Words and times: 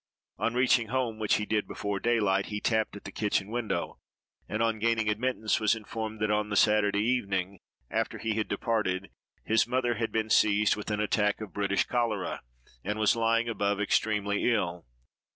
On 0.39 0.55
reaching 0.55 0.87
home, 0.87 1.19
which 1.19 1.35
he 1.35 1.45
did 1.45 1.67
before 1.67 1.99
daylight, 1.99 2.47
he 2.47 2.59
tapped 2.59 2.95
at 2.95 3.03
the 3.03 3.11
kitchen 3.11 3.49
window, 3.51 3.99
and, 4.49 4.63
on 4.63 4.79
gaining 4.79 5.07
admittance, 5.07 5.59
was 5.59 5.75
informed 5.75 6.19
that 6.21 6.31
on 6.31 6.49
the 6.49 6.55
Saturday 6.55 7.03
evening, 7.03 7.59
after 7.91 8.17
he 8.17 8.33
had 8.33 8.47
departed, 8.47 9.11
his 9.43 9.67
mother 9.67 9.93
had 9.93 10.11
been 10.11 10.31
seized 10.31 10.75
with 10.75 10.89
an 10.89 10.99
attack 10.99 11.39
of 11.39 11.53
British 11.53 11.83
cholera, 11.85 12.41
and 12.83 12.97
was 12.97 13.15
lying 13.15 13.47
above, 13.47 13.79
extremely 13.79 14.51
ill. 14.51 14.87